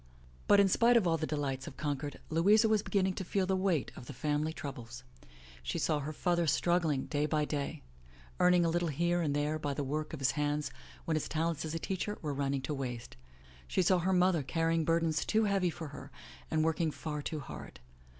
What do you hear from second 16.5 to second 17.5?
working far too